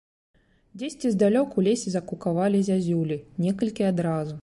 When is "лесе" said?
1.69-1.87